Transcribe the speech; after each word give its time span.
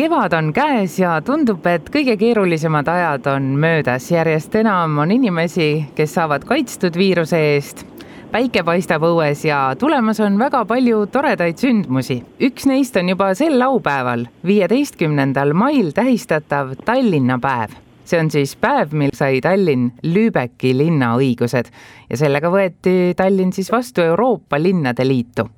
kevad 0.00 0.32
on 0.32 0.52
käes 0.56 0.94
ja 0.98 1.18
tundub, 1.20 1.66
et 1.68 1.90
kõige 1.92 2.14
keerulisemad 2.16 2.86
ajad 2.88 3.26
on 3.34 3.50
möödas, 3.60 4.06
järjest 4.08 4.54
enam 4.56 4.94
on 5.02 5.10
inimesi, 5.12 5.66
kes 5.94 6.14
saavad 6.16 6.46
kaitstud 6.48 6.96
viiruse 6.96 7.40
eest. 7.50 7.84
päike 8.32 8.62
paistab 8.64 9.04
õues 9.04 9.42
ja 9.44 9.74
tulemas 9.76 10.20
on 10.24 10.38
väga 10.38 10.64
palju 10.64 11.04
toredaid 11.12 11.60
sündmusi. 11.60 12.22
üks 12.40 12.66
neist 12.66 12.96
on 12.96 13.12
juba 13.12 13.34
sel 13.34 13.58
laupäeval, 13.58 14.24
viieteistkümnendal 14.46 15.52
mail 15.52 15.92
tähistatav 15.92 16.74
Tallinna 16.84 17.38
päev 17.38 17.76
see 18.04 18.24
on 18.24 18.30
siis 18.30 18.56
päev, 18.56 18.96
mil 18.96 19.12
sai 19.12 19.40
Tallinn 19.44 19.92
Lübecki 20.02 20.72
linna 20.78 21.12
õigused 21.20 21.68
ja 22.08 22.16
sellega 22.16 22.48
võeti 22.48 23.12
Tallinn 23.16 23.52
siis 23.52 23.68
vastu 23.72 24.00
Euroopa 24.00 24.56
Linnade 24.62 25.04
Liitu 25.04 25.50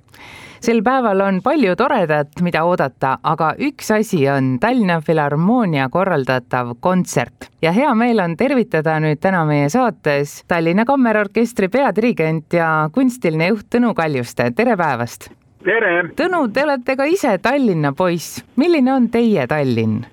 sel 0.62 0.82
päeval 0.86 1.20
on 1.24 1.40
palju 1.42 1.74
toredat, 1.78 2.38
mida 2.44 2.62
oodata, 2.68 3.16
aga 3.26 3.52
üks 3.58 3.90
asi 3.94 4.22
on 4.30 4.56
Tallinna 4.62 5.00
Filharmoonia 5.02 5.88
korraldatav 5.90 6.76
kontsert 6.80 7.48
ja 7.62 7.72
hea 7.74 7.90
meel 7.98 8.22
on 8.22 8.36
tervitada 8.38 8.98
nüüd 9.02 9.18
täna 9.22 9.42
meie 9.48 9.68
saates 9.72 10.42
Tallinna 10.48 10.86
Kammerorkestri 10.86 11.68
peadirigent 11.72 12.54
ja 12.54 12.68
kunstiline 12.94 13.50
juht 13.50 13.66
Tõnu 13.74 13.90
Kaljuste, 13.98 14.52
tere 14.54 14.76
päevast! 14.78 15.32
tere! 15.66 16.12
Tõnu, 16.18 16.44
te 16.54 16.66
olete 16.66 16.96
ka 16.98 17.08
ise 17.10 17.34
Tallinna 17.42 17.90
poiss, 17.98 18.44
milline 18.56 18.94
on 18.94 19.10
teie 19.10 19.48
Tallinn? 19.50 20.04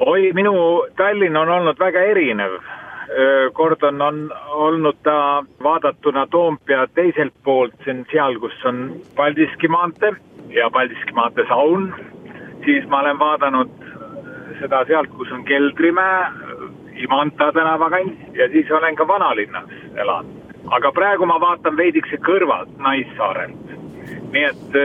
oi, 0.00 0.32
minu 0.32 0.54
Tallinn 0.96 1.36
on 1.36 1.52
olnud 1.58 1.80
väga 1.80 2.08
erinev 2.14 2.56
kord 3.52 3.82
on, 3.82 4.02
on 4.02 4.30
olnud 4.50 4.96
ta 5.02 5.44
vaadatuna 5.62 6.26
Toompea 6.26 6.86
teiselt 6.94 7.34
poolt, 7.44 7.74
see 7.84 7.94
on 7.94 8.04
seal, 8.12 8.38
kus 8.40 8.64
on 8.64 8.80
Paldiski 9.16 9.68
maantee 9.68 10.14
ja 10.48 10.70
Paldiski 10.70 11.12
maantee 11.12 11.44
saun. 11.48 11.94
siis 12.64 12.86
ma 12.88 13.00
olen 13.00 13.18
vaadanud 13.18 13.70
seda 14.60 14.84
sealt, 14.88 15.10
kus 15.18 15.32
on 15.32 15.44
Keldrimäe, 15.44 16.26
Imanta 16.96 17.52
tänava 17.52 17.90
kant 17.90 18.36
ja 18.36 18.48
siis 18.48 18.70
olen 18.70 18.96
ka 18.96 19.08
vanalinnas 19.08 19.70
elanud. 19.96 20.42
aga 20.70 20.92
praegu 20.92 21.26
ma 21.26 21.40
vaatan 21.40 21.76
veidikese 21.76 22.16
kõrvalt 22.16 22.78
Naissaarelt. 22.78 23.64
nii 24.32 24.44
et 24.44 24.78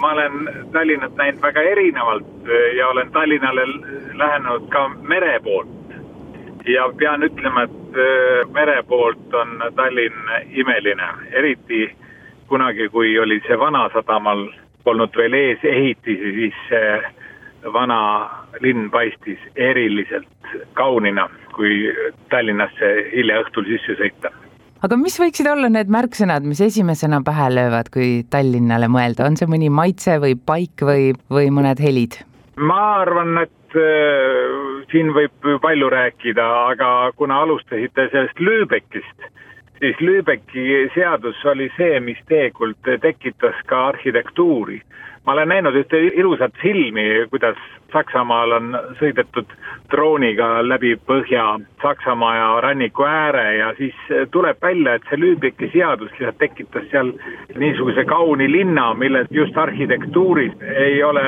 ma 0.00 0.12
olen 0.12 0.66
Tallinnat 0.72 1.14
näinud 1.16 1.42
väga 1.42 1.62
erinevalt 1.62 2.50
ja 2.76 2.88
olen 2.88 3.12
Tallinnale 3.12 3.64
lähenenud 4.14 4.68
ka 4.68 4.88
mere 4.88 5.40
poolt 5.40 5.81
ja 6.68 6.88
pean 6.98 7.22
ütlema, 7.26 7.66
et 7.66 7.98
äh, 7.98 8.42
mere 8.52 8.82
poolt 8.88 9.34
on 9.34 9.58
Tallinn 9.76 10.32
imeline, 10.50 11.08
eriti 11.32 11.86
kunagi, 12.50 12.88
kui 12.92 13.16
oli 13.18 13.40
see 13.46 13.58
Vanasadamal 13.58 14.46
polnud 14.84 15.16
veel 15.16 15.34
ees 15.38 15.64
ehitisi, 15.64 16.32
siis 16.36 16.62
see 16.68 17.72
vana 17.72 17.98
linn 18.60 18.90
paistis 18.90 19.40
eriliselt 19.56 20.56
kaunina, 20.78 21.28
kui 21.54 21.86
Tallinnasse 22.30 22.92
hilja 23.12 23.42
õhtul 23.44 23.68
sisse 23.70 23.96
sõita. 24.00 24.32
Aga 24.82 24.98
mis 24.98 25.14
võiksid 25.20 25.46
olla 25.46 25.68
need 25.70 25.92
märksõnad, 25.94 26.42
mis 26.42 26.60
esimesena 26.64 27.20
pähe 27.22 27.46
löövad, 27.54 27.92
kui 27.94 28.24
Tallinnale 28.30 28.88
mõelda, 28.90 29.28
on 29.30 29.38
see 29.38 29.46
mõni 29.46 29.70
maitse 29.70 30.18
või 30.22 30.34
paik 30.34 30.82
või, 30.82 31.12
või 31.30 31.52
mõned 31.54 31.82
helid? 31.82 32.18
ma 32.60 32.80
arvan, 33.00 33.38
et 33.46 33.76
äh, 33.80 34.71
siin 34.92 35.12
võib 35.16 35.46
palju 35.60 35.88
rääkida, 35.90 36.46
aga 36.72 37.12
kuna 37.16 37.42
alustasite 37.42 38.08
sellest 38.12 38.40
Lübeckist, 38.40 39.28
siis 39.80 40.00
Lübecki 40.00 40.88
seadus 40.94 41.40
oli 41.48 41.70
see, 41.76 42.00
mis 42.00 42.20
tegelikult 42.28 42.92
tekitas 43.00 43.58
ka 43.66 43.86
arhitektuuri 43.92 44.82
ma 45.26 45.32
olen 45.32 45.48
näinud 45.48 45.76
ühte 45.78 45.98
ilusat 46.18 46.54
filmi, 46.62 47.26
kuidas 47.30 47.58
Saksamaal 47.92 48.52
on 48.56 48.76
sõidetud 48.96 49.50
drooniga 49.92 50.62
läbi 50.64 50.94
Põhja-Saksamaa 51.08 52.32
ja 52.36 52.46
ranniku 52.64 53.04
ääre 53.04 53.44
ja 53.58 53.68
siis 53.76 53.94
tuleb 54.32 54.62
välja, 54.62 54.94
et 54.94 55.04
see 55.10 55.20
Lübecki 55.20 55.68
seadus 55.74 56.10
lihtsalt 56.16 56.38
tekitas 56.40 56.88
seal 56.90 57.12
niisuguse 57.60 58.04
kauni 58.08 58.48
linna, 58.52 58.94
milles 58.94 59.28
just 59.30 59.58
arhitektuuris 59.58 60.56
ei 60.86 61.02
ole 61.04 61.26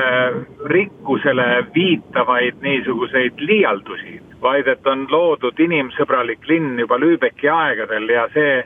rikkusele 0.73 1.65
viitavaid 1.75 2.57
niisuguseid 2.65 3.45
liialdusi, 3.45 4.19
vaid 4.41 4.67
et 4.67 4.87
on 4.87 5.05
loodud 5.11 5.59
inimsõbralik 5.67 6.49
linn 6.49 6.79
juba 6.81 6.97
Lübecki 6.99 7.49
aegadel 7.51 8.09
ja 8.09 8.25
see 8.33 8.63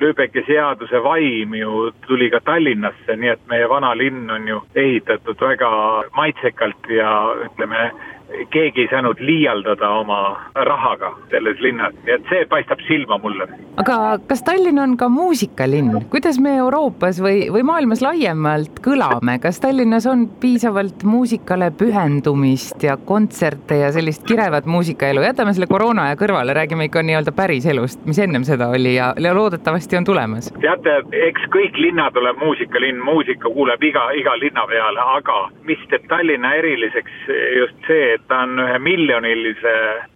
Lübecki 0.00 0.42
seaduse 0.46 1.02
vaim 1.04 1.54
ju 1.54 1.90
tuli 2.06 2.30
ka 2.32 2.40
Tallinnasse, 2.40 3.16
nii 3.16 3.34
et 3.34 3.42
meie 3.52 3.66
vana 3.68 3.90
linn 3.94 4.30
on 4.32 4.46
ju 4.48 4.62
ehitatud 4.74 5.42
väga 5.44 5.70
maitsekalt 6.16 6.88
ja 6.88 7.10
ütleme, 7.44 7.90
keegi 8.50 8.84
ei 8.84 8.88
saanud 8.90 9.20
liialdada 9.20 9.88
oma 10.00 10.20
rahaga 10.54 11.12
selles 11.30 11.60
linnas, 11.60 11.94
nii 12.04 12.14
et 12.16 12.30
see 12.30 12.46
paistab 12.50 12.82
silma 12.88 13.18
mulle. 13.22 13.46
aga 13.82 14.18
kas 14.28 14.42
Tallinn 14.46 14.78
on 14.78 14.96
ka 14.96 15.08
muusikalinn, 15.08 16.04
kuidas 16.10 16.38
me 16.42 16.56
Euroopas 16.56 17.20
või, 17.22 17.48
või 17.52 17.62
maailmas 17.66 18.02
laiemalt 18.04 18.80
kõlame, 18.84 19.38
kas 19.42 19.60
Tallinnas 19.60 20.06
on 20.10 20.26
piisavalt 20.40 21.04
muusikale 21.04 21.70
pühendumist 21.70 22.82
ja 22.82 22.96
kontserte 22.96 23.80
ja 23.82 23.92
sellist 23.92 24.26
kirevat 24.28 24.66
muusikaelu, 24.66 25.24
jätame 25.24 25.54
selle 25.56 25.68
koroona 25.70 26.08
aja 26.08 26.18
kõrvale, 26.20 26.54
räägime 26.56 26.88
ikka 26.88 27.02
nii-öelda 27.06 27.34
päriselust, 27.36 28.04
mis 28.06 28.18
ennem 28.18 28.44
seda 28.48 28.70
oli 28.74 28.94
ja, 28.96 29.12
ja 29.18 29.34
loodetavasti 29.34 30.00
on 30.00 30.08
tulemas. 30.08 30.52
teate, 30.60 30.96
eks 31.28 31.48
kõik 31.54 31.78
linnad 31.80 32.16
ole 32.16 32.32
muusikalinn, 32.40 33.02
muusika 33.04 33.50
kuuleb 33.50 33.82
iga, 33.82 34.10
iga 34.16 34.36
linna 34.40 34.66
peale, 34.70 35.06
aga 35.18 35.40
mis 35.68 35.82
teeb 35.90 36.06
Tallinna 36.10 36.54
eriliseks 36.58 37.30
just 37.58 37.88
see, 37.88 38.14
et 38.14 38.19
ta 38.28 38.42
on 38.44 38.58
ühe 38.62 38.78
miljonilise 38.78 39.74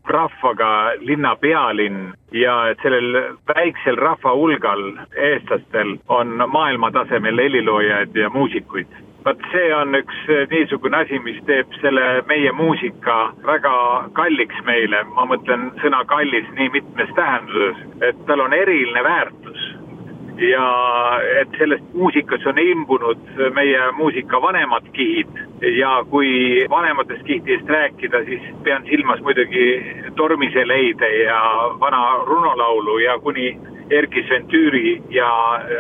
rahvaga 0.09 0.71
linna 1.01 1.35
pealinn 1.37 2.13
ja 2.33 2.57
et 2.71 2.83
sellel 2.83 3.37
väiksel 3.49 3.97
rahvahulgal, 3.97 4.85
eestlastel, 5.31 5.97
on 6.09 6.37
maailmatasemel 6.47 7.43
heliloojaid 7.47 8.17
ja 8.17 8.31
muusikuid. 8.31 9.01
Vot 9.25 9.41
see 9.53 9.71
on 9.75 9.97
üks 9.97 10.27
niisugune 10.51 10.99
asi, 11.01 11.19
mis 11.25 11.39
teeb 11.49 11.71
selle 11.81 12.23
meie 12.29 12.53
muusika 12.53 13.33
väga 13.47 13.77
kalliks 14.19 14.59
meile, 14.67 15.01
ma 15.17 15.25
mõtlen 15.31 15.71
sõna 15.81 16.03
kallis 16.11 16.51
nii 16.59 16.69
mitmes 16.77 17.15
tähenduses, 17.17 17.81
et 18.05 18.21
tal 18.29 18.45
on 18.45 18.53
eriline 18.53 19.05
väärtus 19.07 19.71
ja 20.39 20.67
et 21.41 21.49
sellest 21.59 21.85
muusikas 21.95 22.47
on 22.47 22.59
imbunud 22.59 23.21
meie 23.55 23.91
muusika 23.99 24.41
vanemad 24.43 24.87
kihid. 24.93 25.31
Ja 25.79 26.05
kui 26.11 26.67
vanematest 26.71 27.23
kihtidest 27.23 27.69
rääkida, 27.69 28.25
siis 28.25 28.43
pean 28.65 28.85
silmas 28.91 29.21
muidugi 29.21 29.67
Tormise 30.17 30.67
leide 30.69 31.09
ja 31.25 31.41
vana 31.81 32.03
runolaulu 32.27 32.99
ja 32.99 33.19
kuni 33.19 33.59
Erkki 33.91 34.23
Sventüüri 34.29 35.03
ja 35.11 35.31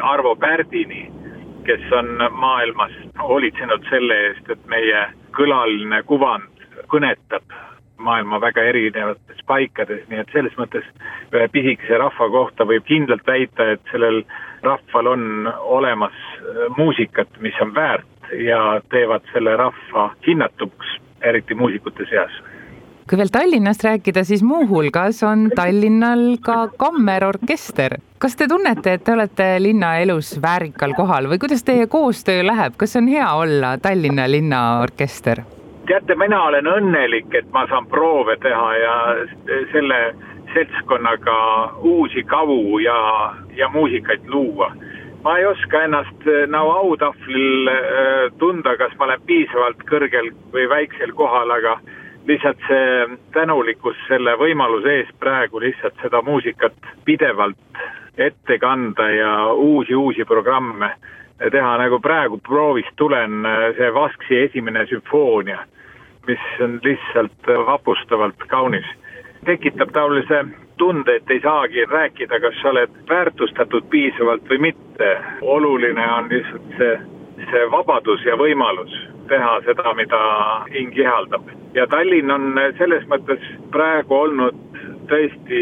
Arvo 0.03 0.37
Pärdini, 0.37 1.10
kes 1.65 1.92
on 1.92 2.19
maailmas 2.31 2.92
hoolitsenud 3.22 3.84
selle 3.91 4.16
eest, 4.28 4.50
et 4.50 4.66
meie 4.66 5.06
kõlaline 5.36 6.03
kuvand 6.06 6.66
kõnetab 6.88 7.42
maailma 8.04 8.41
väga 8.42 8.65
erinevates 8.70 9.44
paikades, 9.48 10.04
nii 10.09 10.22
et 10.22 10.32
selles 10.32 10.56
mõttes 10.60 10.87
ühe 11.32 11.48
pisikese 11.53 11.98
rahva 12.00 12.31
kohta 12.31 12.66
võib 12.69 12.87
kindlalt 12.88 13.26
väita, 13.26 13.72
et 13.75 13.92
sellel 13.92 14.22
rahval 14.65 15.12
on 15.15 15.53
olemas 15.78 16.16
äh, 16.41 16.66
muusikat, 16.78 17.41
mis 17.45 17.60
on 17.65 17.74
väärt 17.77 18.33
ja 18.41 18.80
teevad 18.91 19.24
selle 19.33 19.56
rahva 19.60 20.10
hinnatuks, 20.27 20.98
eriti 21.24 21.56
muusikute 21.59 22.09
seas 22.10 22.42
kui 23.10 23.18
veel 23.21 23.28
Tallinnast 23.28 23.83
rääkida, 23.84 24.24
siis 24.24 24.42
muuhulgas 24.42 25.22
on 25.28 25.51
Tallinnal 25.56 26.39
ka 26.41 26.68
kammerorkester. 26.77 27.98
kas 28.18 28.36
te 28.36 28.48
tunnete, 28.48 28.95
et 28.95 29.04
te 29.04 29.12
olete 29.12 29.48
linnaelus 29.60 30.39
väärikal 30.42 30.95
kohal 30.97 31.28
või 31.28 31.39
kuidas 31.39 31.65
teie 31.65 31.86
koostöö 31.86 32.47
läheb, 32.47 32.78
kas 32.80 32.97
on 32.97 33.09
hea 33.09 33.28
olla 33.33 33.77
Tallinna 33.78 34.30
linnaorkester? 34.30 35.45
Teate, 35.86 36.15
mina 36.15 36.42
olen 36.48 36.66
õnnelik, 36.69 37.33
et 37.34 37.48
ma 37.53 37.66
saan 37.69 37.86
proove 37.91 38.36
teha 38.42 38.69
ja 38.77 38.95
selle 39.72 40.01
seltskonnaga 40.54 41.36
uusi 41.83 42.22
kavu 42.22 42.78
ja, 42.78 42.98
ja 43.57 43.69
muusikaid 43.69 44.28
luua. 44.28 44.72
ma 45.25 45.39
ei 45.39 45.47
oska 45.47 45.83
ennast 45.83 46.27
nagu 46.53 46.71
autahvlil 46.71 47.69
äh, 47.69 48.33
tunda, 48.39 48.77
kas 48.77 48.92
ma 48.98 49.07
olen 49.07 49.22
piisavalt 49.27 49.81
kõrgel 49.89 50.28
või 50.53 50.69
väiksel 50.69 51.15
kohal, 51.16 51.51
aga 51.51 51.78
lihtsalt 52.28 52.60
see 52.69 53.16
tänulikkus 53.33 53.97
selle 54.09 54.37
võimaluse 54.37 54.98
eest 54.98 55.16
praegu 55.21 55.60
lihtsalt 55.65 55.97
seda 56.03 56.21
muusikat 56.22 56.77
pidevalt 57.04 57.80
ette 58.19 58.59
kanda 58.59 59.09
ja 59.10 59.33
uusi, 59.53 59.95
uusi 59.95 60.25
programme 60.25 60.92
teha, 61.39 61.77
nagu 61.80 61.98
praegu 62.01 62.39
proovist 62.39 62.92
tulen, 62.97 63.42
see 63.77 63.95
Vasksi 63.95 64.39
esimene 64.45 64.87
sümfoonia, 64.87 65.65
mis 66.26 66.44
on 66.60 66.80
lihtsalt 66.82 67.48
vapustavalt 67.66 68.44
kaunis. 68.48 68.86
tekitab 69.44 69.91
taolise 69.92 70.44
tunde, 70.76 71.16
et 71.16 71.30
ei 71.30 71.41
saagi 71.41 71.84
rääkida, 71.84 72.41
kas 72.41 72.54
sa 72.62 72.68
oled 72.71 72.91
väärtustatud 73.09 73.84
piisavalt 73.91 74.48
või 74.50 74.59
mitte. 74.59 75.16
oluline 75.41 76.06
on 76.12 76.28
lihtsalt 76.28 76.78
see, 76.78 76.98
see 77.50 77.71
vabadus 77.71 78.24
ja 78.24 78.36
võimalus 78.36 78.94
teha 79.28 79.60
seda, 79.66 79.94
mida 79.94 80.21
hing 80.72 80.98
ihaldab. 80.98 81.48
ja 81.74 81.86
Tallinn 81.86 82.30
on 82.30 82.60
selles 82.78 83.06
mõttes 83.09 83.41
praegu 83.70 84.15
olnud 84.15 84.60
tõesti 85.09 85.60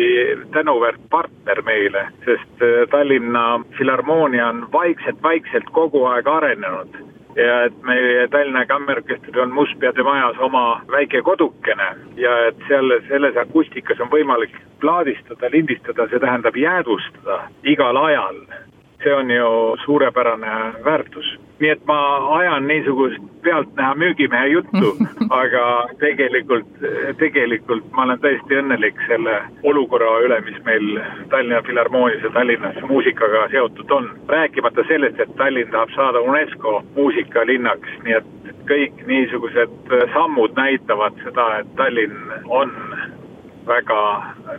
tänuväärt 0.55 1.01
partner 1.11 1.63
meile, 1.63 2.07
sest 2.25 2.63
Tallinna 2.91 3.61
Filharmoonia 3.79 4.49
on 4.49 4.67
vaikselt-vaikselt 4.73 5.71
kogu 5.75 6.05
aeg 6.07 6.29
arenenud 6.29 7.12
ja 7.37 7.63
et 7.65 7.77
meie 7.83 8.27
Tallinna 8.29 8.67
Kammerorkestril 8.67 9.41
on 9.41 9.55
Mustpeade 9.55 10.03
majas 10.03 10.39
oma 10.39 10.83
väike 10.93 11.23
kodukene 11.23 11.89
ja 12.17 12.35
et 12.49 12.67
seal 12.69 12.93
selles 13.09 13.37
akustikas 13.37 14.01
on 14.01 14.11
võimalik 14.13 14.55
plaadistada, 14.81 15.51
lindistada, 15.53 16.09
see 16.11 16.21
tähendab 16.21 16.57
jäädvustada 16.57 17.41
igal 17.63 17.97
ajal. 18.05 18.43
See 19.03 19.15
on 19.15 19.31
ju 19.31 19.77
suurepärane 19.85 20.59
väärtus 20.85 21.37
nii 21.63 21.71
et 21.71 21.85
ma 21.87 21.99
ajan 22.39 22.67
niisugust 22.67 23.23
pealtnäha 23.43 23.95
müügimehe 23.95 24.47
juttu, 24.47 24.89
aga 25.41 25.65
tegelikult, 25.99 26.73
tegelikult 27.19 27.87
ma 27.95 28.07
olen 28.07 28.21
täiesti 28.25 28.59
õnnelik 28.59 28.99
selle 29.07 29.37
olukorra 29.71 30.11
üle, 30.27 30.41
mis 30.47 30.59
meil 30.67 30.89
Tallinna 31.31 31.63
Filharmoonias 31.67 32.27
ja 32.27 32.33
Tallinnas 32.35 32.81
muusikaga 32.91 33.47
seotud 33.55 33.95
on. 33.99 34.11
rääkimata 34.29 34.87
sellest, 34.89 35.21
et 35.21 35.37
Tallinn 35.39 35.71
tahab 35.71 35.95
saada 35.95 36.21
UNESCO 36.21 36.83
muusikalinnaks, 36.97 37.95
nii 38.05 38.19
et 38.19 38.53
kõik 38.67 39.07
niisugused 39.07 39.97
sammud 40.17 40.59
näitavad 40.59 41.23
seda, 41.23 41.47
et 41.61 41.75
Tallinn 41.79 42.35
on 42.49 42.75
väga 43.67 44.03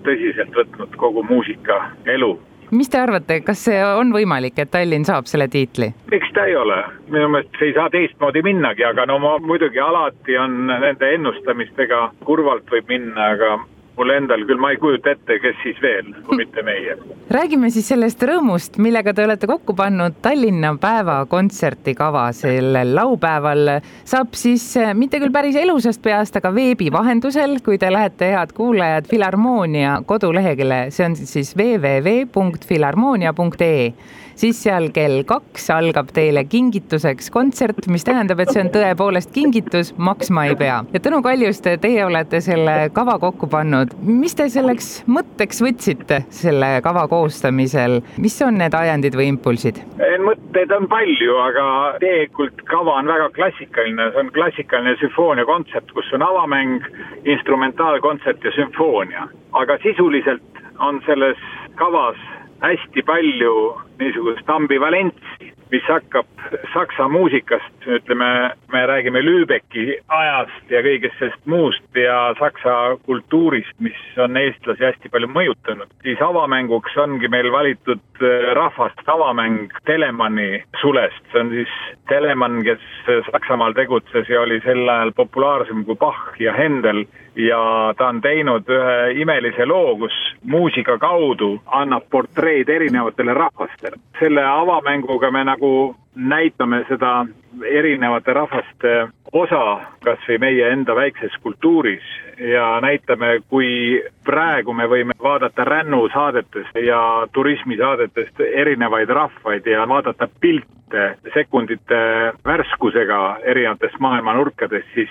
tõsiselt 0.07 0.56
võtnud 0.56 0.95
kogu 0.95 1.24
muusikaelu 1.28 2.34
mis 2.73 2.89
te 2.89 2.99
arvate, 2.99 3.39
kas 3.45 3.65
see 3.67 3.79
on 3.83 4.13
võimalik, 4.15 4.57
et 4.59 4.71
Tallinn 4.73 5.05
saab 5.07 5.29
selle 5.29 5.47
tiitli? 5.51 5.93
miks 6.11 6.31
ta 6.35 6.45
ei 6.49 6.55
ole, 6.55 6.79
minu 7.09 7.29
meelest 7.33 7.61
ei 7.61 7.73
saa 7.77 7.89
teistmoodi 7.93 8.43
minnagi, 8.45 8.85
aga 8.85 9.05
no 9.09 9.19
ma 9.23 9.37
muidugi 9.41 9.79
alati 9.79 10.37
on 10.37 10.65
nende 10.67 11.13
ennustamistega 11.17 12.09
kurvalt 12.25 12.69
võib 12.71 12.89
minna, 12.89 13.33
aga 13.35 13.57
mul 13.98 14.12
endal 14.13 14.45
küll, 14.48 14.60
ma 14.62 14.69
ei 14.74 14.78
kujuta 14.81 15.10
ette, 15.13 15.38
kes 15.42 15.56
siis 15.63 15.78
veel, 15.81 16.06
kui 16.25 16.38
mitte 16.40 16.62
meie. 16.66 16.98
räägime 17.34 17.69
siis 17.74 17.88
sellest 17.92 18.24
rõõmust, 18.28 18.78
millega 18.81 19.13
te 19.13 19.24
olete 19.25 19.48
kokku 19.50 19.74
pannud 19.78 20.13
Tallinna 20.22 20.75
päeva 20.81 21.25
kontsertikava 21.30 22.31
sellel 22.38 22.95
laupäeval. 22.95 23.63
saab 24.06 24.34
siis 24.38 24.78
eh, 24.78 24.94
mitte 24.94 25.19
küll 25.22 25.31
päris 25.34 25.56
elusast 25.60 26.01
peast, 26.01 26.36
aga 26.40 26.56
veebi 26.56 26.92
vahendusel, 26.92 27.60
kui 27.66 27.78
te 27.78 27.92
lähete, 27.92 28.25
head 28.34 28.51
kuulajad, 28.57 29.06
Filharmoonia 29.10 30.01
koduleheküljele, 30.06 30.92
see 30.92 31.06
on 31.06 31.16
siis 31.16 31.57
www.filharmoonia.ee 31.57 33.94
siis 34.36 34.63
seal 34.63 34.90
kell 34.94 35.24
kaks 35.28 35.69
algab 35.74 36.12
teile 36.13 36.44
kingituseks 36.50 37.30
kontsert, 37.34 37.88
mis 37.92 38.06
tähendab, 38.07 38.42
et 38.44 38.51
see 38.54 38.63
on 38.63 38.72
tõepoolest 38.74 39.34
kingitus, 39.36 39.94
maksma 39.98 40.48
ei 40.50 40.57
pea. 40.60 40.81
ja 40.94 41.04
Tõnu 41.04 41.22
Kaljuste, 41.25 41.78
teie 41.81 42.06
olete 42.06 42.42
selle 42.42 42.90
kava 42.94 43.18
kokku 43.22 43.48
pannud 43.51 43.82
olnud. 43.83 44.06
mis 44.07 44.35
te 44.35 44.47
selleks 44.50 45.03
mõtteks 45.07 45.62
võtsite 45.63 46.24
selle 46.33 46.81
kava 46.83 47.07
koostamisel, 47.07 48.01
mis 48.18 48.35
on 48.41 48.57
need 48.57 48.74
ajendid 48.74 49.15
või 49.15 49.30
impulsid? 49.33 49.81
mõtteid 50.24 50.71
on 50.71 50.88
palju, 50.88 51.35
aga 51.44 51.65
tegelikult 52.00 52.62
kava 52.69 52.95
on 53.01 53.09
väga 53.12 53.30
klassikaline, 53.35 54.12
see 54.12 54.21
on 54.21 54.30
klassikaline 54.31 54.95
sümfooniakontsert, 55.01 55.91
kus 55.91 56.12
on 56.15 56.24
avamäng, 56.24 56.85
instrumentaalkontsert 57.25 58.44
ja 58.44 58.51
sümfoonia. 58.56 59.27
aga 59.53 59.77
sisuliselt 59.83 60.63
on 60.80 61.01
selles 61.06 61.38
kavas 61.75 62.18
hästi 62.63 63.03
palju 63.03 63.53
niisugust 64.00 64.50
ambivalentsi 64.50 65.32
mis 65.73 65.85
hakkab 65.89 66.27
saksa 66.73 67.07
muusikast, 67.09 67.87
ütleme, 67.87 68.29
me 68.71 68.81
räägime 68.85 69.23
Lübecki 69.25 69.97
ajast 70.07 70.73
ja 70.73 70.83
kõigest 70.85 71.17
sellest 71.19 71.47
muust 71.49 71.97
ja 71.97 72.17
saksa 72.37 72.75
kultuurist, 73.07 73.73
mis 73.81 73.97
on 74.21 74.37
eestlasi 74.37 74.85
hästi 74.85 75.09
palju 75.13 75.31
mõjutanud, 75.33 75.89
siis 76.05 76.21
avamänguks 76.21 76.97
ongi 77.01 77.29
meil 77.33 77.49
valitud 77.53 78.03
äh, 78.21 78.51
rahvast 78.59 79.01
avamäng 79.09 79.73
Telemanni 79.89 80.61
sulest, 80.81 81.25
see 81.31 81.41
on 81.41 81.51
siis 81.55 81.73
Telemann, 82.11 82.61
kes 82.67 82.85
Saksamaal 83.31 83.73
tegutses 83.77 84.29
ja 84.29 84.43
oli 84.45 84.61
sel 84.65 84.85
ajal 84.85 85.15
populaarsem 85.17 85.85
kui 85.87 85.97
Bach 85.99 86.37
ja 86.41 86.53
Händel 86.53 87.05
ja 87.35 87.94
ta 87.97 88.07
on 88.07 88.21
teinud 88.21 88.69
ühe 88.69 89.21
imelise 89.21 89.65
loo, 89.65 89.95
kus 89.97 90.13
muusika 90.44 90.97
kaudu 90.97 91.62
annab 91.65 92.03
portreed 92.09 92.69
erinevatele 92.69 93.33
rahvastele. 93.33 93.97
selle 94.19 94.45
avamänguga 94.45 95.31
me 95.31 95.44
nagu 95.44 95.95
näitame 96.15 96.85
seda 96.89 97.25
erinevate 97.65 98.33
rahvaste 98.33 99.07
osa 99.33 99.80
kas 100.03 100.19
või 100.30 100.38
meie 100.39 100.69
enda 100.69 100.95
väikses 100.95 101.33
kultuuris 101.41 102.03
ja 102.38 102.80
näitame, 102.81 103.39
kui 103.50 104.01
praegu 104.25 104.74
me 104.74 104.85
võime 104.89 105.13
vaadata 105.24 105.65
rännusaadetest 105.65 106.77
ja 106.85 107.27
turismisaadetest 107.33 108.39
erinevaid 108.39 109.09
rahvaid 109.09 109.65
ja 109.65 109.88
vaadata 109.89 110.27
pilte 110.41 111.18
sekundite 111.33 112.01
värskusega 112.45 113.38
erinevatest 113.44 114.00
maailma 114.00 114.33
nurkadest, 114.33 114.88
siis 114.94 115.09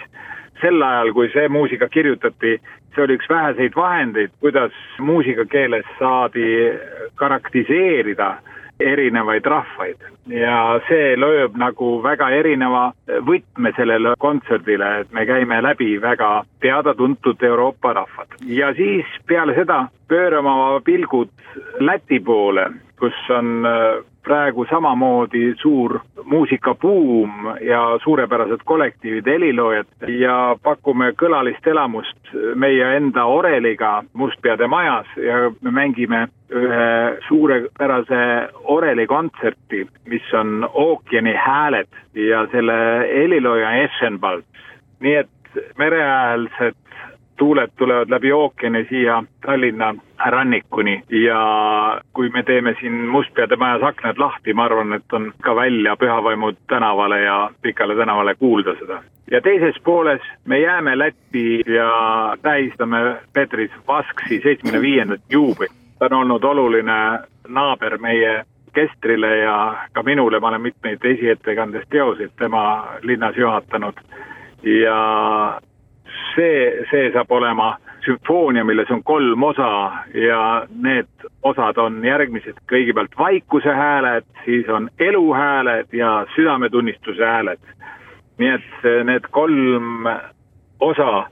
sel 0.63 0.83
ajal, 0.83 1.13
kui 1.13 1.29
see 1.35 1.49
muusika 1.49 1.89
kirjutati, 1.93 2.57
see 2.95 3.05
oli 3.05 3.19
üks 3.19 3.29
väheseid 3.31 3.77
vahendeid, 3.77 4.33
kuidas 4.41 4.73
muusikakeeles 4.99 5.87
saadi 5.99 6.49
karakteriseerida 7.21 8.37
erinevaid 8.83 9.47
rahvaid 9.47 10.01
ja 10.31 10.57
see 10.89 11.15
lööb 11.19 11.57
nagu 11.59 11.97
väga 12.05 12.31
erineva 12.35 12.85
võtme 13.27 13.73
sellele 13.77 14.15
kontserdile, 14.23 14.91
et 15.03 15.13
me 15.13 15.27
käime 15.29 15.61
läbi 15.65 15.97
väga 16.03 16.45
teada-tuntud 16.65 17.43
Euroopa 17.43 17.93
rahvad. 17.93 18.39
ja 18.47 18.73
siis 18.75 19.07
peale 19.27 19.55
seda 19.55 19.87
pöörame 20.09 20.49
oma 20.49 20.81
pilgud 20.81 21.31
Läti 21.81 22.21
poole, 22.21 22.71
kus 22.99 23.17
on 23.31 23.67
äh, 23.67 24.01
praegu 24.23 24.67
samamoodi 24.71 25.55
suur 25.63 26.01
muusikabuum 26.25 27.31
ja 27.61 27.81
suurepärased 28.05 28.61
kollektiivid, 28.65 29.27
heliloojad 29.27 29.87
ja 30.09 30.57
pakume 30.63 31.13
kõlalist 31.19 31.67
elamust 31.67 32.35
meie 32.55 32.97
enda 32.97 33.25
oreliga 33.25 34.03
Mustpeade 34.13 34.67
majas 34.67 35.07
ja 35.17 35.51
me 35.61 35.71
mängime 35.71 36.27
ühe 36.53 37.19
suurepärase 37.29 38.23
orelikontserti, 38.77 39.87
mis 40.07 40.35
on 40.35 40.69
ookeani 40.73 41.35
hääled 41.35 41.89
ja 42.15 42.47
selle 42.53 42.79
helilooja 43.15 43.75
Eschenwald. 43.85 44.45
nii 45.01 45.15
et 45.15 45.29
mereäärsed 45.79 46.82
tuuled 47.43 47.71
tulevad 47.77 48.11
läbi 48.11 48.33
ookeani 48.33 48.87
siia 48.89 49.23
Tallinna 49.47 49.95
rannikuni 50.27 51.03
ja 51.11 51.41
kui 52.13 52.29
me 52.29 52.43
teeme 52.43 52.75
siin 52.81 52.93
Mustpeade 52.93 53.57
majas 53.57 53.83
aknad 53.83 54.19
lahti, 54.19 54.55
ma 54.55 54.65
arvan, 54.65 54.93
et 54.93 55.13
on 55.13 55.33
ka 55.43 55.57
välja 55.57 55.97
Pühavaimu 55.97 56.53
tänavale 56.69 57.21
ja 57.21 57.51
Pikale 57.63 57.97
tänavale 57.97 58.35
kuulda 58.35 58.75
seda. 58.79 59.03
ja 59.31 59.41
teises 59.41 59.83
pooles 59.85 60.21
me 60.45 60.61
jääme 60.61 60.99
Lätti 60.99 61.61
ja 61.67 61.91
tähistame 62.43 63.17
Petris 63.33 63.71
Vasksi 63.89 64.41
seitsmekümne 64.43 64.81
viiendat 64.81 65.21
juubelit. 65.31 65.73
ta 65.99 66.07
on 66.07 66.13
olnud 66.13 66.45
oluline 66.45 67.19
naaber 67.49 67.99
meie 67.99 68.45
orkestrile 68.69 69.37
ja 69.37 69.77
ka 69.93 70.03
minule, 70.03 70.41
ma 70.41 70.49
olen 70.49 70.63
mitmeid 70.63 71.05
esiettekandes 71.05 71.85
teoseid 71.91 72.31
tema 72.39 72.87
linnas 73.03 73.37
juhatanud 73.37 73.95
ja 74.63 75.61
see, 76.35 76.85
see 76.91 77.11
saab 77.15 77.31
olema 77.31 77.77
sümfoonia, 78.05 78.65
milles 78.65 78.91
on 78.91 79.03
kolm 79.07 79.43
osa 79.43 79.93
ja 80.15 80.67
need 80.83 81.29
osad 81.43 81.79
on 81.79 82.01
järgmised, 82.05 82.59
kõigepealt 82.71 83.15
vaikuse 83.19 83.75
hääled, 83.75 84.27
siis 84.45 84.69
on 84.69 84.91
elu 84.99 85.27
hääled 85.35 85.93
ja 85.93 86.23
südametunnistuse 86.37 87.27
hääled. 87.27 87.61
nii 88.39 88.49
et 88.49 88.87
need 89.05 89.27
kolm 89.31 90.09
osa 90.81 91.27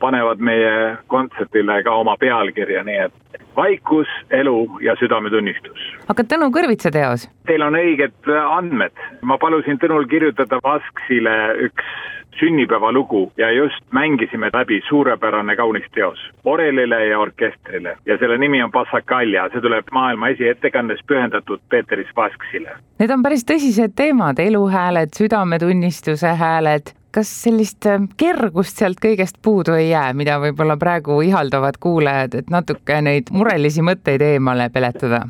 panevad 0.00 0.38
meie 0.38 0.96
kontserdile 1.06 1.82
ka 1.82 1.94
oma 1.94 2.16
pealkirja, 2.20 2.84
nii 2.84 2.98
et 3.06 3.40
vaikus, 3.56 4.08
elu 4.30 4.68
ja 4.80 4.96
südametunnistus. 5.00 5.84
aga 6.08 6.24
Tõnu 6.32 6.50
Kõrvitsa 6.54 6.92
teos? 6.94 7.28
Teil 7.46 7.62
on 7.62 7.76
õiged 7.78 8.32
andmed, 8.44 9.04
ma 9.22 9.38
palusin 9.38 9.78
Tõnul 9.82 10.08
kirjutada 10.10 10.60
Vasksile 10.64 11.36
üks 11.68 11.92
sünnipäevalugu 12.38 13.32
ja 13.36 13.50
just 13.50 13.84
mängisime 13.92 14.50
läbi 14.52 14.80
suurepärane 14.88 15.56
kaunis 15.56 15.86
teos 15.94 16.18
orelile 16.44 17.06
ja 17.06 17.18
orkestrile 17.18 17.96
ja 18.06 18.18
selle 18.18 18.38
nimi 18.38 18.62
on 18.62 18.72
Passakalja, 18.72 19.48
see 19.52 19.60
tuleb 19.60 19.92
maailma 19.92 20.28
esiettekandes 20.34 21.00
pühendatud 21.06 21.60
Peeter 21.68 22.04
Spasksile. 22.10 22.76
Need 22.98 23.10
on 23.10 23.22
päris 23.22 23.46
tõsised 23.50 23.94
teemad, 23.96 24.38
eluhääled, 24.38 25.14
südametunnistuse 25.16 26.34
hääled 26.40 26.94
kas 27.14 27.30
sellist 27.44 27.86
äh, 27.86 28.02
kergust 28.18 28.80
sealt 28.80 28.98
kõigest 29.02 29.38
puudu 29.42 29.76
ei 29.78 29.92
jää, 29.92 30.10
mida 30.18 30.40
võib-olla 30.42 30.76
praegu 30.80 31.20
ihaldavad 31.22 31.78
kuulajad, 31.80 32.34
et 32.40 32.50
natuke 32.50 32.98
neid 33.06 33.30
murelisi 33.30 33.84
mõtteid 33.86 34.24
eemale 34.32 34.66
peletada? 34.74 35.24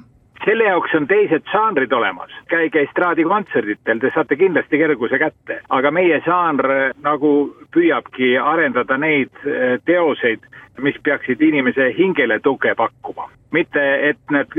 Selle 0.44 0.64
jaoks 0.68 0.94
on 0.94 1.06
teised 1.06 1.46
žanrid 1.52 1.92
olemas, 1.92 2.32
käige 2.50 2.82
estraadikontserditel, 2.84 4.00
te 4.00 4.10
saate 4.14 4.36
kindlasti 4.36 4.78
kerguse 4.78 5.18
kätte, 5.18 5.60
aga 5.68 5.90
meie 5.94 6.20
žanr 6.26 6.70
äh, 6.70 6.82
nagu 7.02 7.34
püüabki 7.74 8.34
arendada 8.40 8.98
neid 8.98 9.32
äh, 9.44 9.78
teoseid, 9.84 10.44
mis 10.82 10.96
peaksid 11.06 11.42
inimese 11.42 11.92
hingele 11.98 12.40
tuge 12.42 12.74
pakkuma. 12.74 13.30
mitte, 13.54 13.82
et 14.08 14.18
need 14.34 14.56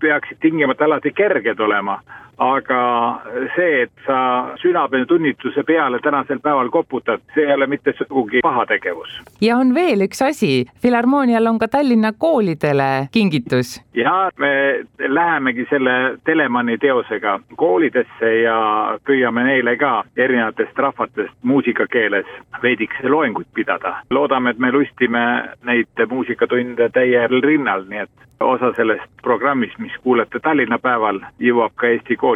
peaksid 0.00 0.38
tingimata 0.40 0.86
alati 0.86 1.10
kerged 1.12 1.60
olema, 1.60 1.98
aga 2.38 3.20
see, 3.56 3.82
et 3.82 3.92
sa 4.06 4.18
südametunnituse 4.62 5.62
peale 5.66 5.98
tänasel 5.98 6.38
päeval 6.42 6.70
koputad, 6.70 7.20
see 7.34 7.46
ei 7.46 7.54
ole 7.54 7.66
mitte 7.66 7.92
sugugi 7.98 8.40
paha 8.42 8.66
tegevus. 8.66 9.10
ja 9.40 9.56
on 9.56 9.74
veel 9.74 10.06
üks 10.06 10.22
asi, 10.22 10.66
Filharmoonial 10.82 11.46
on 11.46 11.58
ka 11.58 11.68
Tallinna 11.68 12.12
koolidele 12.18 13.08
kingitus. 13.12 13.82
ja 13.94 14.30
me 14.38 14.84
lähemegi 14.98 15.66
selle 15.70 16.18
Telemanni 16.24 16.78
teosega 16.78 17.40
koolidesse 17.56 18.34
ja 18.42 18.58
püüame 19.04 19.44
neile 19.44 19.76
ka 19.76 20.04
erinevatest 20.16 20.78
rahvatest 20.78 21.34
muusikakeeles 21.42 22.26
veidikese 22.62 23.08
loenguid 23.08 23.50
pidada. 23.54 23.96
loodame, 24.10 24.50
et 24.50 24.58
me 24.58 24.72
lustime 24.72 25.24
neid 25.64 26.06
muusikatunde 26.08 26.88
täiel 26.94 27.42
rinnal, 27.42 27.84
nii 27.88 28.06
et 28.06 28.28
osa 28.40 28.72
sellest 28.76 29.10
programmist, 29.22 29.78
mis 29.78 29.92
kuulete 30.02 30.40
Tallinna 30.40 30.78
päeval, 30.78 31.20
jõuab 31.42 31.74
ka 31.74 31.86
Eesti 31.86 32.16
koolidesse. 32.16 32.27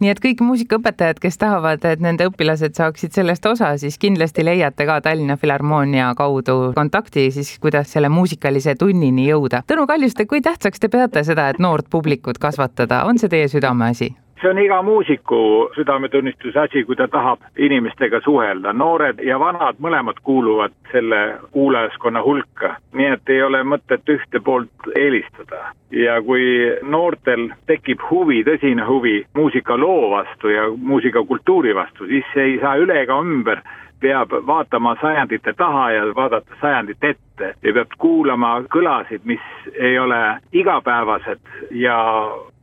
Nii 0.00 0.10
et 0.10 0.20
kõik 0.22 0.42
muusikaõpetajad, 0.44 1.20
kes 1.22 1.38
tahavad, 1.38 1.84
et 1.88 2.00
nende 2.02 2.26
õpilased 2.30 2.76
saaksid 2.78 3.14
sellest 3.16 3.46
osa, 3.46 3.72
siis 3.78 3.98
kindlasti 4.02 4.44
leiate 4.44 4.86
ka 4.88 5.00
Tallinna 5.04 5.36
Filharmoonia 5.36 6.12
kaudu 6.18 6.72
kontakti 6.76 7.30
siis, 7.30 7.54
kuidas 7.62 7.92
selle 7.92 8.08
muusikalise 8.12 8.74
tunnini 8.78 9.28
jõuda. 9.28 9.62
Tõnu 9.66 9.86
Kaljuste, 9.86 10.26
kui 10.26 10.42
tähtsaks 10.42 10.80
te 10.80 10.88
peate 10.92 11.24
seda, 11.24 11.48
et 11.52 11.62
noort 11.62 11.90
publikut 11.90 12.38
kasvatada, 12.42 13.04
on 13.08 13.18
see 13.18 13.32
teie 13.32 13.48
südameasi? 13.48 14.12
See 14.42 14.50
on 14.50 14.58
iga 14.58 14.82
muusiku 14.82 15.70
südametunnistuse 15.74 16.60
asi, 16.60 16.84
kui 16.84 16.96
ta 16.96 17.08
tahab 17.08 17.40
inimestega 17.58 18.20
suhelda, 18.24 18.72
noored 18.72 19.22
ja 19.22 19.38
vanad 19.38 19.78
mõlemad 19.78 20.18
kuuluvad 20.22 20.74
selle 20.92 21.20
kuulajaskonna 21.52 22.22
hulka, 22.22 22.74
nii 22.92 23.12
et 23.14 23.30
ei 23.30 23.42
ole 23.42 23.62
mõtet 23.62 24.14
ühte 24.14 24.40
poolt 24.44 24.90
eelistada. 24.96 25.72
ja 25.92 26.22
kui 26.22 26.42
noortel 26.82 27.50
tekib 27.66 28.00
huvi, 28.10 28.42
tõsine 28.44 28.86
huvi 28.88 29.26
muusikaloo 29.36 30.10
vastu 30.10 30.48
ja 30.48 30.62
muusikakultuuri 30.76 31.74
vastu, 31.74 32.06
siis 32.06 32.36
ei 32.36 32.58
saa 32.60 32.76
üle 32.76 33.00
ega 33.02 33.20
ümber. 33.20 33.62
peab 34.00 34.32
vaatama 34.46 34.96
sajandite 35.00 35.52
taha 35.52 35.90
ja 35.90 36.14
vaadata 36.14 36.54
sajandit 36.60 37.04
ette. 37.04 37.54
ja 37.62 37.72
peab 37.72 37.92
kuulama 37.98 38.62
kõlasid, 38.62 39.20
mis 39.24 39.44
ei 39.74 39.98
ole 39.98 40.38
igapäevased 40.52 41.40
ja 41.70 41.98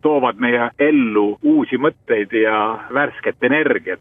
toovad 0.01 0.39
meie 0.39 0.70
ellu 0.79 1.38
uusi 1.44 1.77
mõtteid 1.77 2.34
ja 2.44 2.79
värsket 2.94 3.44
energiat. 3.44 4.00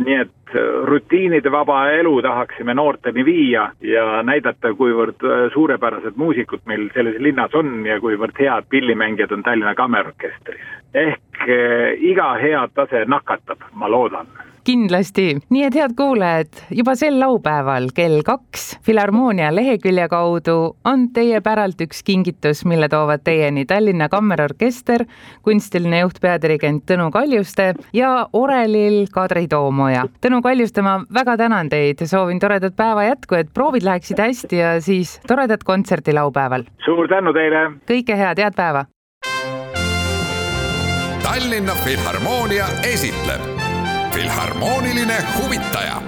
nii 0.00 0.14
et 0.16 0.54
äh, 0.56 0.60
rutiinide 0.88 1.50
vaba 1.52 1.90
elu 1.92 2.22
tahaksime 2.22 2.72
noorteni 2.74 3.24
viia 3.24 3.66
ja 3.84 4.22
näidata, 4.22 4.72
kuivõrd 4.74 5.20
äh, 5.28 5.52
suurepärased 5.52 6.16
muusikud 6.16 6.62
meil 6.64 6.88
selles 6.94 7.18
linnas 7.20 7.54
on 7.54 7.84
ja 7.86 7.98
kuivõrd 8.00 8.38
head 8.40 8.64
pillimängijad 8.70 9.32
on 9.32 9.42
Tallinna 9.42 9.74
Kammerorkestris. 9.74 10.64
ehk 10.94 11.42
äh, 11.44 12.00
iga 12.00 12.32
hea 12.40 12.68
tase 12.74 13.04
nakatab, 13.04 13.60
ma 13.74 13.90
loodan 13.90 14.26
kindlasti, 14.70 15.34
nii 15.50 15.62
et 15.66 15.74
head 15.74 15.94
kuulajad, 15.98 16.60
juba 16.78 16.94
sel 16.98 17.16
laupäeval 17.18 17.88
kell 17.94 18.20
kaks 18.26 18.76
Filharmoonia 18.86 19.48
lehekülje 19.54 20.06
kaudu 20.12 20.56
on 20.86 21.08
teie 21.14 21.40
päralt 21.42 21.80
üks 21.82 22.04
kingitus, 22.06 22.62
mille 22.68 22.88
toovad 22.92 23.24
teieni 23.26 23.64
Tallinna 23.66 24.08
Kammerorkester, 24.12 25.04
kunstiline 25.46 26.04
juht, 26.04 26.20
peadirigent 26.22 26.84
Tõnu 26.86 27.08
Kaljuste 27.14 27.72
ja 27.96 28.12
orelil 28.32 29.08
Kadri 29.12 29.48
Toomoja. 29.50 30.06
Tõnu 30.22 30.42
Kaljuste, 30.44 30.84
ma 30.86 31.00
väga 31.14 31.36
tänan 31.40 31.70
teid, 31.72 32.04
soovin 32.06 32.38
toredat 32.42 32.76
päeva 32.78 33.08
jätku, 33.08 33.40
et 33.40 33.50
proovid 33.54 33.86
läheksid 33.86 34.22
hästi 34.22 34.60
ja 34.60 34.74
siis 34.84 35.18
toredat 35.26 35.64
kontserti 35.66 36.14
laupäeval. 36.14 36.68
suur 36.84 37.08
tänu 37.08 37.34
teile. 37.34 37.66
kõike 37.90 38.16
head, 38.16 38.38
head 38.38 38.54
päeva. 38.54 38.84
Tallinna 41.24 41.74
Filharmoonia 41.82 42.70
esitleb 42.86 43.59
Filharmooniline 44.14 45.16
huvitaja 45.36 46.02